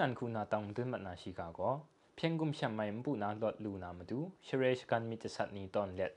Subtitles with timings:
[0.00, 1.70] นันคูนาตังตุนมัดนาชิกาก็
[2.16, 6.12] เพียงกุมช่ำไม่ปุนาลดลูนามาดูเชเรชกันมิจสัตนีตอนเล็ด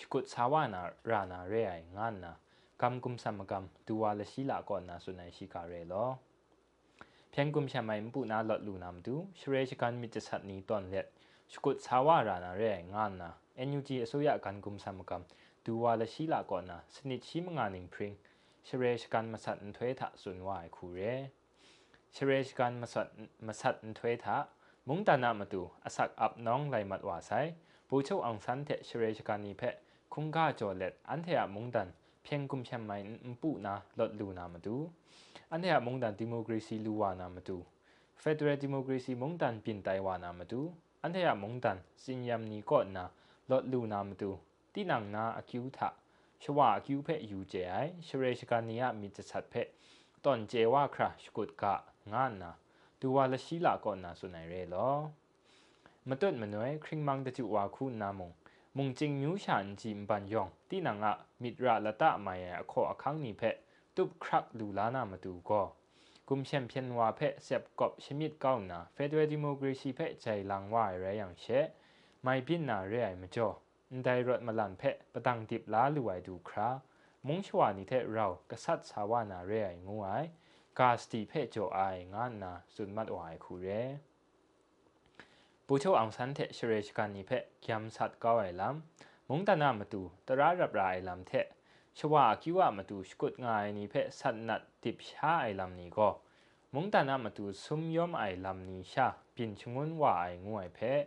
[0.00, 0.80] สกุดสาวานา
[1.10, 2.32] รานาเรไองานนา
[2.82, 6.04] กำกุมสมกรรมดูวาลชิลาก่อนนาสุนัยชิกาเรลอ
[7.30, 11.06] เพียงกุมช่ำไม่ปุนาลดลูนามาดูเชเรชกันมิจสัตนีตอนเล็ด
[11.52, 15.22] สกุดสาวารานาเรไองานนาเอ็นยูจีอสุยะกันกุมสมกรรม
[15.64, 18.12] ดูวาลชิลาก่อนนาสนิทชิมงานิงพริง
[18.64, 21.00] เชเรชกันมาสัตนทเวทะสุนวายคูเร
[22.15, 23.07] เชเรชกันมาสัต
[23.47, 24.37] มาสัตนทเวทะ
[24.87, 27.31] มุงตานามาตูอาศักอับน้องไลมัดว่าไซ
[27.87, 29.75] ปูเช่าอังสันเทเชเรชกันนีเพะ
[30.13, 31.87] คุงกาโจเล็ดอันเทียมุงดัน
[32.23, 34.75] เพียงกุมเชมไมน์ปูนาลดลูนามาตู
[35.51, 37.57] อันเทียมุงดันดิโมกรีซีลูวานามาตู
[38.19, 40.61] เฟเดรลดิโมกรีซีมุงดันปินไตวานามาตู
[41.01, 43.03] อันเทียมุงดันสินยามนีก็นา
[43.51, 44.29] ลดลูนามาตู
[44.73, 45.89] ตีนังนาอคิวทะ
[46.43, 49.67] ชวาอคิวเพะอยู่เจไอเชเรชกันนียมีจะชัดเพะ
[50.23, 51.75] ตอนเจว่าคราชกุดกะ
[52.12, 52.52] งานนา
[53.00, 54.96] တူဝါလရှိလာကောနာဆိုနိုင်ရဲလော
[56.08, 58.30] မတွတ်မနွယ်ခရင်မန်တတူဝါခုနာမုံ
[58.76, 63.56] မုံจิงမြူးရှာန်ဂျီမ်ပန်ယောင်တိနငါမိဒရာလတမိုင်အခေါ်အခန်းနိဖက်
[63.96, 65.66] တုပ်ခရက်လူလာနာမတူကော
[66.28, 71.46] กุมเชมเพียนวาเพะเสบกบชมิดเก้านาเฟดเรดิโมกรีซีเพะใจลังว่าไรอย่างเช
[72.22, 73.48] ไม่พินนาเรไอมจ่อ
[74.04, 76.68] ได้รถมาลันเพะประตังติบลาลุไอดูครา
[77.26, 80.08] มุงชวานิเทเรากษัตริย์สาวานาเรไองูไอ
[80.79, 81.79] กาสตีเพจโจไอ
[82.13, 83.67] งานนาสุดมัดวายคูเร
[85.65, 91.31] ปูโชอังสันเทเชเรชกันนิเพะยำสัตก้าวไอลำมุงตานามาตูตรารับรายลำเท
[91.97, 96.09] ชวาคิวามาตูสกุดงายนิเพะสัตนัดติบชาไอลำนี้ก็
[96.73, 101.03] มุงตานามาตูซุมยอมไอลำนี้ชาปินชงวนว่าไองวยเพะ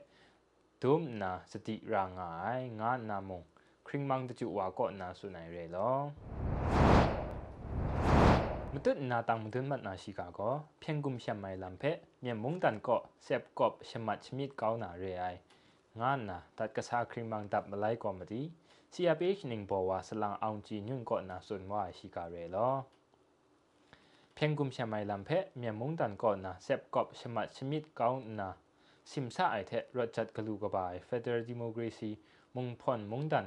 [0.83, 3.43] ดุมนาสติรางายงานนามง
[3.87, 6.46] คริงมังตะจุวาก็นาสุนัยเรลอ
[8.78, 10.50] มตุนาตังมตุมัดนาชิกาก็
[10.81, 15.25] เพียงกุมเชมัยลำเพะเมียมงตันก็เสพกบชมัดชมิดเกาหนเรไอ
[16.00, 18.42] งานนะตัดกระซาครีมังดับมาไลกว่ามาดี
[18.92, 22.69] ซีอาพีชหนึ่งบอกว่าสลังเอาจีนยุ่งก็นาส่วนว่าชิการเรลอ
[24.34, 28.48] เพียงกุมเชมัยลำเพะเมียมุงตันก็นะเซบกอบชมัดชมิดเกาหนา
[29.10, 32.10] ซิมซาไอเทรจัดกลูกบายเฟเดอร์ดิโมกรีซี
[32.54, 33.47] มุงพอนมุงดัน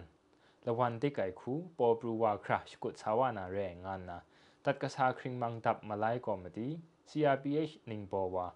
[0.66, 4.19] ละวันที่ไก่คูปอบรูวาคราชกุดสาวานาเรงานนะ
[4.66, 6.68] ตัดกษาคริงมังตับมาไลกอมดี
[7.09, 8.47] CRPH นิงบอวา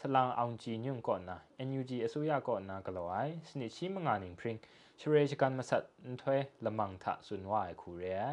[0.00, 4.56] สลางองจี nyung ก่อนนะ NUG อสุยาก่อนนะกลอยสนิชิมงานิงพริง
[5.00, 8.24] ชเรชกันมาสัตนถวยละมังทะสุนวายคูเรไอ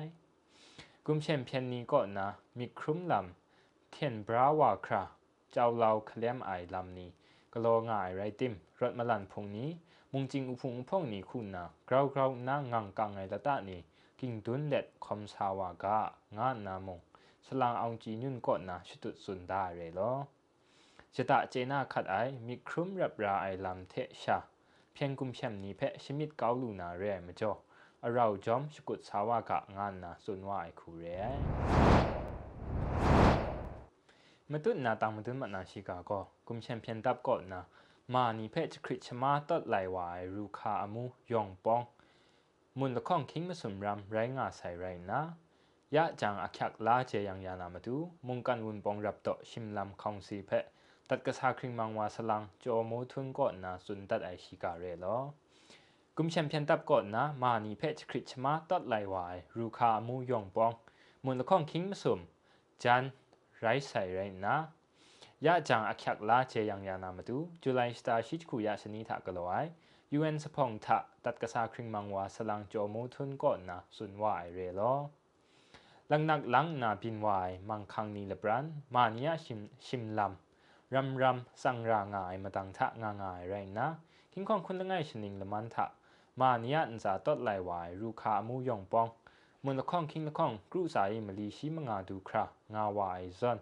[1.05, 5.03] กุมเชมเพียนนี้ก่อนนะมีครุมลำเทียนบราวาครา
[5.51, 7.09] เจ้าเราเคลมไอลำนี้
[7.53, 9.69] กโลง่ายไรติมรถมาลันพงนี้
[10.11, 13.79] มุงจิงอุพุงพงนี้คุณนะเกราวกราวนั่งงังกังไอละตานี้
[14.19, 15.97] กิ่งดุนเล็ดคอมสาวากา
[16.37, 16.99] งานนามง
[17.47, 20.11] สลางองจีนุนก่อนนะชุดสุนได้เลยลอ
[21.15, 22.15] จะตะเจน่าขัดไอ
[22.47, 24.37] มีครุมรับราไอลำเทชา
[24.93, 27.51] เพียงกุมเชมนี้เพะชมิดเกาลูนาเรมจ่อ
[28.13, 31.05] เราจอมสกุดสาวากะงานนะสุนว่าไอคูเร
[34.51, 37.61] มตุนนาตังมตุนมันาชิกาก็กุมเชมเพียนตับก่อนนะ
[38.13, 41.81] มานีเพจคริชมาตัดไหลวายรูคาอมูยองปอง
[42.77, 45.21] มุนละข้องคิงมาสมรำไรงาใส่ไรนะ
[45.96, 50.50] ยะจังอักยักลาเจยังยานามาดูมุงกันวุนปองรับโตชิมลำคองสีเพ
[51.08, 55.16] ตัดกระซาคริงมังวาสลังโจมูทุนก่อนนะสุนตัดไอชิกาเรลอ
[56.16, 60.72] กุมแชมเปียนตับก่อนนะมานีเพชคริชมาตัดไหลวายรูคามูยองปอง
[61.24, 62.20] มุนละข้องคิงมาสุม
[62.82, 63.02] จัน
[63.58, 64.56] ไรใส่ไรนะ
[65.46, 69.64] ยะจังอักยักลาเจยังยานามาดูจุลัยสตาชิจคุยาชนิทากลอย
[70.16, 74.94] UN สปองทะตัดกระซาคริงมังวาสลังโจมูทุนก่อนนะสุนวายเรลอ
[76.13, 78.65] ลังนักลังนาพินวายมังคังนีเลบรัน
[78.95, 83.87] มานียชิมชิมลำรำรำสังรางายมาตังทะงางายไรนะ
[84.31, 85.85] คิงคองคุณละไงชนิงละมันทะ
[86.39, 89.07] มานียอันสาตดไหลวายรูคามูยองปอง
[89.63, 92.43] มุนละข้องคิงละข้องกรุสายมลีชิมงาดูครา
[92.75, 93.57] งาวายซอน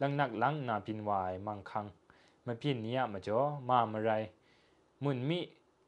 [0.00, 1.86] ลังนักลังนาพินวายมังคัง
[2.46, 4.10] มาพินเนียมาจ่อมามาไร
[5.02, 5.40] มุนมิ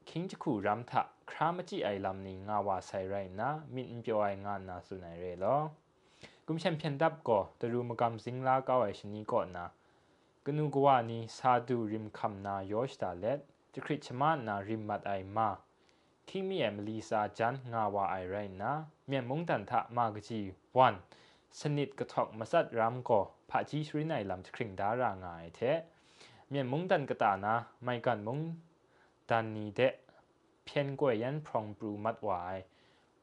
[0.09, 5.57] คิงจะขู่รำทะครามจิไอลำนี้งาวาไซไรนะมินเปียวไองานนาสุนัยเรลอ
[6.47, 9.67] กุมเชมเพียนดับก็ตรูมกำสิงลาเก้าไอชนีก่อนนะ
[10.45, 13.39] กนูกว่านี้ซาดูริมคำนายอชตาเล็ด
[13.73, 15.49] จะคริชมานาริมมัดไอมา
[16.27, 18.71] คิมีเอมลีซาจันงาวาไอไรนะ
[19.07, 20.39] เมียนมงตันทะมากจี
[20.77, 20.93] วัน
[21.59, 23.19] สนิทกระทอกมาสัดรำก็
[23.49, 25.59] พระจีชรินในลำจะคริงดารางายเท
[26.49, 28.39] เมียนมงตันกระตานะไม่กันมง
[29.29, 29.93] ตันนี้เดะ
[30.63, 32.55] เพียนกวยยันพรองปรูมัดวาย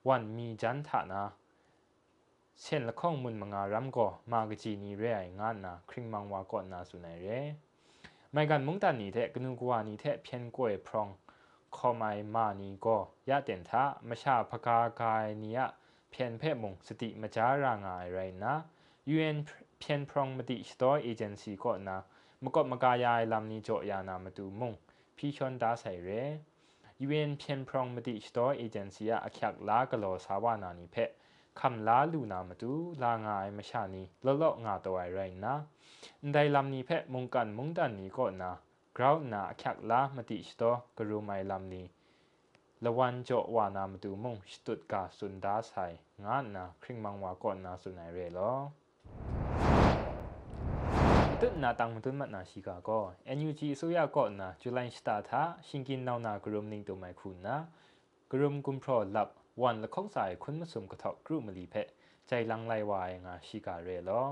[0.09, 1.25] วันมีจันทะนะ
[2.61, 7.29] เช่นละข้องมุนมังารำก็มากจีนีเรไองานนะคริงมังวากอนนาสุนัยเร
[8.33, 11.09] ไม่กันมุงตันนีเทกนูกวานีเทเพียนกวยพรอง
[11.77, 12.97] คอไม่มานีก็
[13.29, 15.61] ยะเต็นทะมชาพกากายนี่ย
[16.11, 18.55] เพียนเพมงสติมจารางายไรนะ
[19.13, 19.37] UN เอ็น
[19.79, 21.99] เพียนพรองมติสตอเอเจนซีก็นะ
[22.43, 24.73] มกบมกายายลำนี้โจยานามาดูมง
[25.17, 26.11] พี่ชนดาใส่เร
[27.07, 30.97] UN เอ็นเพียนพรองมติสตอเอเจนซีอะขักลากโลสาวานานีเพ
[31.61, 32.73] คำลาลูนามาดู
[33.03, 35.55] ลางายมชานีลลงาตัวไรนะ
[36.33, 38.53] ได้ลำนี้เพมุงกันมุงดันนี้ก็นะ
[38.97, 41.87] กราวนาแขกลามาติสตอกรูไม่ลำนี้
[42.85, 45.87] ละวันโจวานามาดูมงสตุดกาสุนดาใส่
[46.25, 48.53] งานนะคริงมังวาก่อนนาสุนัยเรลอ
[51.41, 53.01] ตุนนาตังมตุนมัดนาชิกาก็
[53.37, 57.57] NUG สุยาก็นาจุลัยสตาทาชิงกินนาวนากรุมนิงตัวไม่คุณนะ
[58.31, 59.29] กรุมกุมพรลับ
[59.61, 61.75] วันละข้องสายคุณมาสมกระทบกรุมาลีเพ
[62.29, 64.23] ใจลังไลวายงาชิกาเรลอ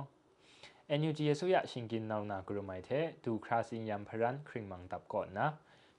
[0.98, 2.90] NUG สุยาชิงกินนานากรุมไม่เท
[3.24, 5.48] ดูคราสินยามพรันคริงมังตับก่อนนะ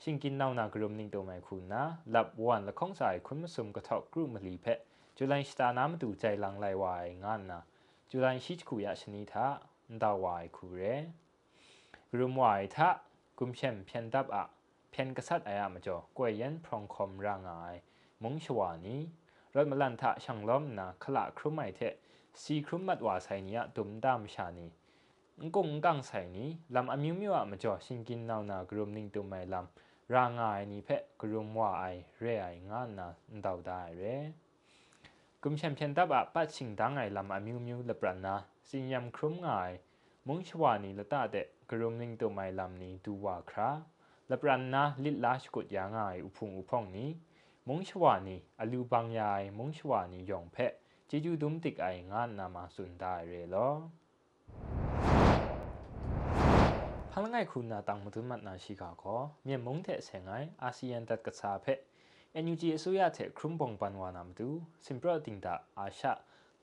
[0.02, 4.66] ชิงกินนานากรุมนิงตัวไม่คุณนะหลับวันละข้องสายคุณมาสมกระทบกรุมาลีเพ
[5.18, 7.62] จุลัยสตาน้ำดูใจลังไลวายงานนะ
[8.10, 9.46] จุลัยชิชคุยาชนิทา
[10.02, 10.82] ดาวายคูเร
[12.12, 12.90] กรุมวายทะ
[13.40, 14.44] กุมเชมเพียนดับอะ
[14.92, 17.76] เพียนกษัตริย์อายามาจ่อกวยยันพรองคอมร่างาย
[18.24, 18.98] มงชวานี
[19.56, 21.82] รถมลันทะช่างล้อมนะขละครุมไม่เท
[22.42, 24.68] สีครุมมัดว่าใส่เนี้ยตุมดามชานี
[25.46, 31.86] งกงกังใส่นี้ลำอามิวมิวอะมาจ่อชิงกินนานากรุมนิ่งตุมไม่ลำร่างายนี้เพะกรุมว่าไอ
[32.20, 33.10] เรไองานนะ
[33.46, 34.04] ดาวได้เร
[35.42, 38.36] กุมเชมเพียนดับอะปัดชิงดังไอลำอามิวมิวเลปรันนะ
[38.68, 39.72] สิยำครุมงาย
[40.28, 41.36] มงชวานีละตาเด
[41.70, 43.70] กรุมนิ่งตุมไม่ลำนี้ดูว่าครา
[44.28, 47.10] เลปรันนะลิลาชกุดยางายอุพุงอุพองนี้
[47.68, 50.74] မုံချဝနီအလူပန်းရိုင်မုံချဝနီယောင်ဖက်
[51.10, 53.74] ဂျီဂျူဒုံတိကိုင်ငါနာမစွန်ဒါရဲလော
[57.12, 61.80] ဖလငိုင်ခုနာတောင်မသူမတ်နာရှိခါခေါ်မြေမုံတဲ့ဆင်ငိုင်အာဆီယံတက်ကစားဖက်
[62.44, 64.48] NUG အစိုးရတဲ့ခရုံပုံပန်ဝါနာမတူ
[64.86, 66.08] စင်ပရတင်တာအာရှ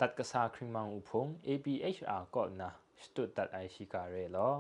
[0.01, 2.69] တက်ကစားခရင်မောင်ဥဖုံ APHR ကော့နာ
[3.03, 4.55] စတုတ်တတ်အိုင်ရှိခါရဲလော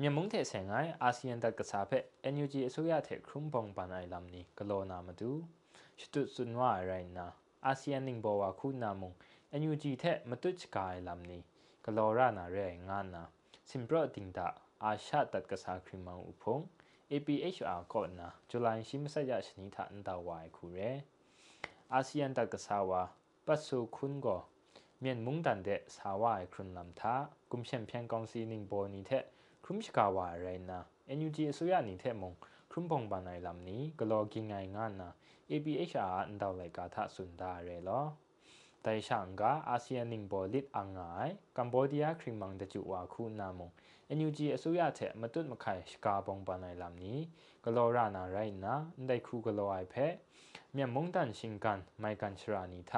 [0.00, 2.04] မြန်မာတဲ့ဆန်ငိုင်းအာဆီယံတက်ကစားဖက်
[2.34, 5.30] NUG အစိုးရထက်ခရုံးပုံပန်အိုင်လမ်နီကလောနာမတူ
[6.02, 7.26] စတုစွန်ဝါရိုင်နာ
[7.66, 9.12] အာဆီယံနင်းဘောဝခုနာမုံ
[9.60, 11.38] NUG ထက်မတွချကိုင်လမ်နီ
[11.84, 13.22] ကလောရနာရဲငါနာ
[13.70, 14.46] စင်ပရတင်တာ
[14.82, 16.56] အာရှတတ်ကစားခရင်မောင်ဥဖုံ
[17.12, 20.90] APHR ကောနာဇူလိုင်ရှိမဆက်ရရှနီထာအန်တဝိုင်ခုရဲ
[21.92, 23.02] အာဆီယံတက်ကစားဝါ
[23.46, 24.40] ပတ်ဆူခွန်းကို
[25.02, 27.14] မြန်မုန်တန်တဲ့စာဝိုင်ခရွန်လမ်သာ
[27.50, 29.24] ကုမ်ရှမ်ဖြန်ကောင်စီနင်းဘောနီတဲ့
[29.64, 30.78] ခရုမ်ရှကာဝါရဲနာ
[31.18, 32.32] NUG အစိုးရနီတဲ့မုံ
[32.72, 35.08] ခရုမ်ပုံပန်နိုင်လမ်နီဂလောကင်းငိုင်ငါနာ
[35.50, 38.04] APHR အန်တဝလိုက်ကာသစွန်ဒါရဲလော
[38.84, 43.68] တိုင်ရှန်ကအာဆီယံနင်းဘောလစ်အငိုင်ကမ်ဘောဒီးယားခရင်မန်တကျူဝါခုနာမုံ
[44.18, 47.12] NUG အစိုးရထက်မတွတ်မခိုင်ရှကာပုံပန်နိုင်လမ်နီ
[47.64, 48.74] ဂလောရနာရိုင်နာ
[49.08, 50.06] ဒိုင်ခုဂလောအိုင်ဖဲ
[50.76, 52.92] မြန်မုန်တန်ရှင်ကန်မိုင်ကန်ချရာနီထ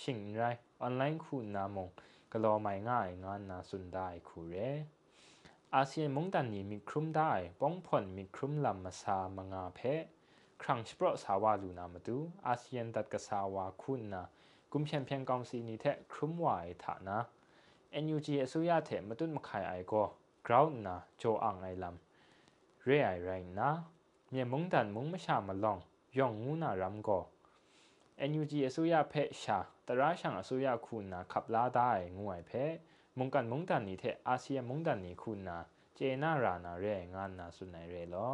[0.00, 1.88] ရှင်ရိုင်အွန်လိုင်းခုနာမုံ
[2.32, 4.70] ဂလောမိုင်ငိုင်ငါနာစွန်ဒိုင်ခုရဲ
[5.75, 9.79] อาเซียนมงดันนี้มีครุมได้ป้องผ่อนมีครุมลำมาซามงาเพ
[10.61, 14.23] ครั้งสปรสาวาลูนามาดูอาเซียนตัดกษาวาคุณนะ
[14.71, 17.17] กุมเชียนเพียงกองซีนี้เทครุมวายฐานะ
[18.03, 19.93] NUG อสุยาเทมาตุนมาขายไอโก
[20.45, 21.95] ground na cho ang ai lam
[22.87, 23.69] re ai rai na
[24.31, 25.81] mye mung dan mung ma sha ma long
[26.17, 27.19] yong ngu na ram go
[28.29, 29.57] NUG အစိုးရဖက်ရှာ
[29.87, 32.73] တရာရှံအစိုးရခုနာခပ်လာဒိုင်ငွေဖက်
[33.18, 35.58] มุงกันมุงตันนี่เทอาเซียมุงตันนี่คุณนา
[35.94, 38.28] เจนารานาเรงานนาสุนัยเรลอ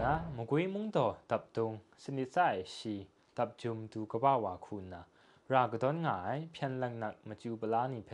[0.00, 0.98] นะมุกุยมุงโต
[1.30, 1.72] ตับตุง
[2.02, 2.94] สนิสัยชี
[3.36, 5.02] ตับจุมดูกบ่าวาคุณนา
[5.52, 8.12] รากดอนง่ายเพียนลังนักมาจูบลานี่เพ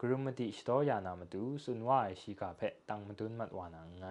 [0.00, 4.06] กรุมติสตอยานามาดูสุนวายชีกาเพตังมาดุนมัดวานังไง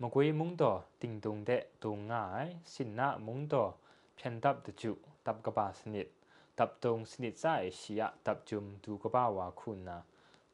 [0.00, 0.62] มกุยมุงโต
[1.00, 1.50] ติงตุงเด
[1.82, 3.54] ตุงง่ายสินนะมุงโต
[4.14, 4.92] เพียนตับตะจุ
[5.26, 6.08] ตับกบ่าสนิท
[6.62, 7.46] ตับตรงสนิดใจ
[7.80, 9.98] ชียตับจุมดูกบาวาคุณนะ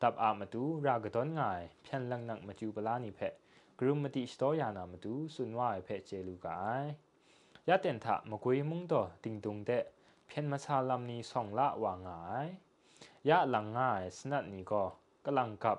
[0.03, 3.21] ตับอามาดูรากดอนง่ายเพียนลังนักมาจูบลานิเพ
[3.79, 6.85] กรุมติสตอยานามาดูสุนว่าเพเจลูกาย
[7.69, 9.71] ยะเต็นทะมกุยมุงโตติงตุงเด
[10.27, 12.47] เพียนมาชาลำนี้ส่องละวางง่าย
[13.29, 14.83] ยะหลังง่ายสนัดนี้ก็
[15.25, 15.79] กำลังกับ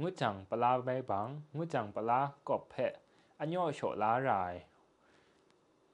[0.00, 2.92] งุจังปลาใบบังงุจังปลากบเพะ
[3.38, 4.54] อันย่อโฉลาราย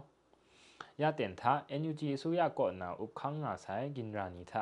[1.00, 4.54] ရတဲ့သာ NUG ဆိုရကောနာဥပခန်းငါဆိုင်ဂင်ရာနိထ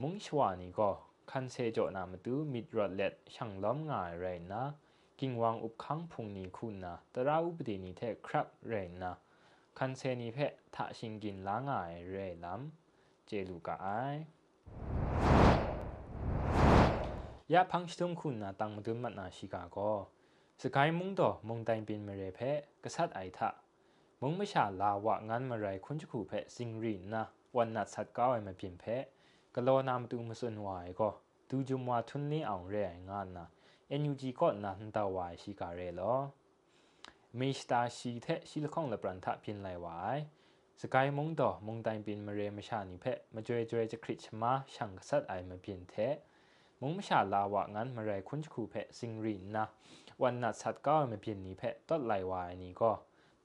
[0.00, 0.94] မုံချဝနီကို
[1.30, 4.62] คันเซโจนามาดูมิดรอดเล็ดช่างล้อมง่ายไรนะ
[5.20, 9.12] กิงวังอุบคังพุงนี้คุณนะแต่ราอุปดีนี้เทครับไรนะ
[9.78, 13.86] คันเซนีเพะทะชิงกินล้างง่ายไรล้ำเจลูกาไอ
[17.52, 19.78] ยาพังชิตุมคุณนะตังมาดูมันนาชิกาโก
[20.60, 23.50] สกายมุงโตมุงไตปินมาเรเพะกษัตริย์ไอทะ
[24.20, 27.24] มุงไม่ชาลาวะงั้นมาไรคุณจะขู่เพะสิงรีนนะ
[27.56, 29.04] วันนัดสัตว์ก้าวไอมาเปลี่ยนเพะ
[29.59, 31.09] กโลนามตุมสุนวายก็
[31.49, 33.47] ดูจุมวาทุนนี้เอาเรงงานนะ
[33.87, 36.13] เอ็นยูจีก็นันตาวายชิการเรลอ
[37.39, 40.17] มีสตาชีเทชิลคองละปรันทะพินไลวาย
[40.81, 45.95] สกายมงดอมงไดปินมาเรมชานิเพมาจวยจวยจะคริชมาช่างสัตไอมาเปลี่ยนเท
[46.81, 49.65] มงมชาลาวะงั้นมาเรคุณคูเพสิงรินนะ
[50.21, 52.91] วันนัดสัตก็มาเปลี่ยนนี้เพต้นไลวายนี่ก็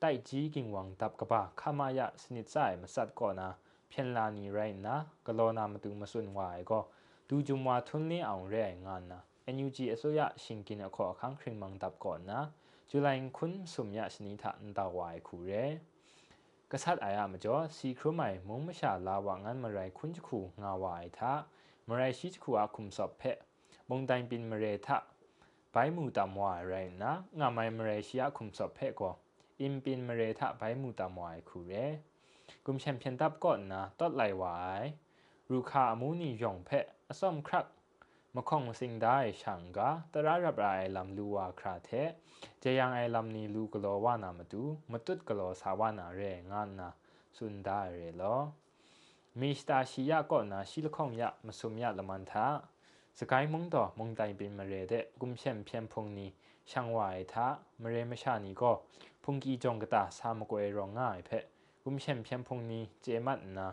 [0.01, 3.51] ไต้จีกิงวังตับกระบะขามายะสนิทใจมาสัตก่อนนะเพียนลานีไรนะกโลนามาตูมาสุนวายก็ดูจุมวาทุนนี้เอาเรื่อนนะ
[3.93, 4.97] ဖြစ်လာနေရိုင်းနာ
[5.27, 6.85] ကလောနာမတူမစွန်ဝါကော
[7.29, 9.19] ဒူဂျုံဝါထွန်းလင်းအောင်ရဲငါနာ
[9.55, 12.39] NUG အစိုးရရှင်ကင်းအခေါ်အခန်းခရင်မန်တပ်ကောနာ
[12.91, 15.65] ဇူလိုင်ခွန်းဆုမြစနီထန်တဝိုင်ခုရဲ
[16.71, 21.21] ကဆတ်အာယမကျော်စီခရမိုင်မုံမရှာလာဝငန်မရိုင်ခွန်းချခုငါဝိုင်ထ
[21.89, 23.39] မရိုင်ရှိချခုအခုမ်ဆော့ဖက်
[23.89, 24.89] မုံတိုင်ပင်မရဲထ
[25.75, 29.15] ဘိုင်မူတမွာရိုင်နာငါမိုင်မရဲရှိအခုမ်ဆော့ဖက်ကော
[29.61, 31.85] အင်ပင်မရဲထဘိုင်မူတမွာခုရဲ
[32.67, 34.83] ก็อิมปินมาเรทะไปมูตามวายคูเรกุมแชมเปียนตับก่อนนะตอดไหลวาย
[35.51, 37.67] รูคามูนียองเพะอสมครัก
[38.35, 41.91] มะคองสิงได้ช่างกาตระรับรายลำลูวาคราเท
[42.63, 46.21] จะยังไอลำนี้ลูกโลวานามาดูมาตุดกโลสาวานาเร
[46.53, 46.91] งานนะ
[47.37, 48.37] สุนได้เรลอ
[49.41, 52.47] มีสตาชิยาก่อนนะชิลคองยะมาสุมยะละมันทา
[53.19, 56.31] สกายมงต่อมงไตเป็นมาเรเดกุมเชมเพียนพงนี้
[56.71, 57.47] ช่างวายทา
[57.83, 58.73] มาเรมชานีก็
[59.23, 61.45] พุงกีจงกตาสามกวยรองง่ายเพะ
[61.85, 63.69] กุมเชมเพียงพงนี้เจมันนะ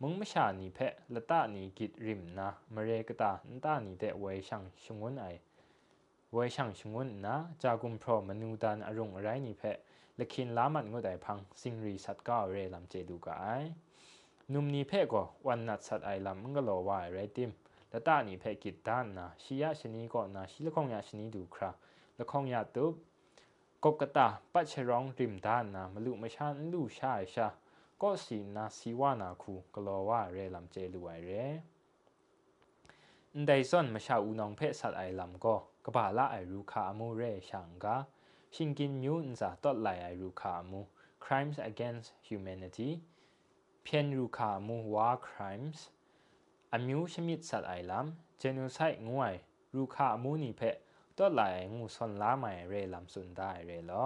[0.00, 5.26] มึงไม่ชานีเพะละตานีกิดริมนะมเรกตาอันตานีเดไว้ช่างชงวนไอ
[6.32, 9.78] ไว้ช่างชงวนนะจากุมพรมนูดานอารมณ์ไรนีเพะ
[10.18, 13.44] ละคินลามันงดไอพังสิงรีสัตก้าเรลำเจดูกไอ
[14.52, 17.50] นุ่มนีเพะก็วันนัดสัตไอลำมึงก็รอวายไรติม
[17.92, 21.70] ละตานีเพะกิดด้านนะชียะชนีก็นะชีละคงยาชนีดูครา
[22.18, 22.94] ละคงยาตุบ
[23.84, 27.46] กกตาปัจฉรองริมด้านนะมลุไม่ชาลูชาชา
[28.02, 31.30] ก็สีนาสีวานาคูกลัวว่าเรลำเจลวยเร
[33.46, 37.96] ได้ส่วนมาชาอุนองเพศสัตไอลำก็กบาละไอรูคามูเรช่างกา
[38.54, 40.80] ชิงกินยูนจะตอดไหลไอรูคามู
[41.24, 42.90] crimes against humanity
[43.82, 45.78] เพียนรูคามู war crimes
[46.72, 49.34] อามิวชมิดสัตไอลำ genocide งวย
[49.74, 50.62] รูคามูนี่เพ
[51.16, 51.42] ตัวไหล
[51.76, 54.04] งูสนละไม่เรลำสุนได้เรลอ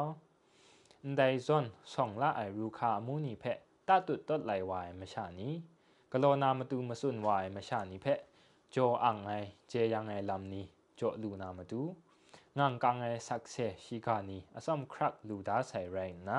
[1.16, 1.64] ได้ส่วน
[1.94, 5.52] ส่งละไอรูคามูนีเพะตาตุดตดไหลวายมาชานี้
[6.12, 8.20] กโลนามาตูมาสุนวายมาชานี้เพะ
[8.70, 9.30] โจอังไง
[9.68, 10.64] เจยังไงลำนี้
[10.96, 11.82] โจลูนามาตู
[12.58, 16.38] งังกังไงสักเซชิกานีอสมครักลูดาใส่แรงนะ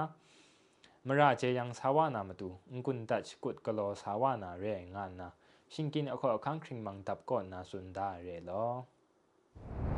[1.07, 5.29] มราเจยังสาวานามาตูงกุนตัชกุดกโลสาวานาเรงานนะ
[5.73, 9.90] ชิงกินอคอคังคริงมังตับก่อนนาสุนดาเรลอ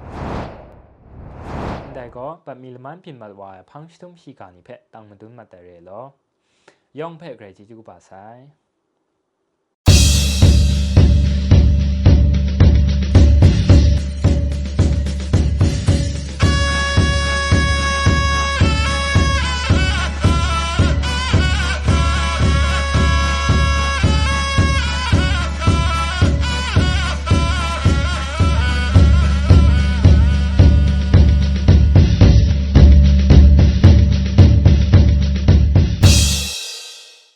[1.92, 6.02] แต่ก็แบบมีลมันพิมพ์มาว่าพังชิตุมชิกานิเพะตังมาดุนมาแต่เรลอ
[6.98, 8.10] ยองเพะเกรจิจูกบาไซ